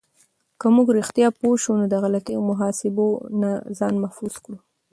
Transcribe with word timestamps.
که 0.59 0.67
موږ 0.75 0.87
رښتیا 0.99 1.27
پوه 1.39 1.55
شو، 1.63 1.73
نو 1.79 1.85
د 1.89 1.95
غلطو 2.03 2.45
محاسبو 2.49 3.07
نه 3.41 3.51
ځان 3.77 3.93
محفوظ 4.03 4.33
کړو. 4.43 4.57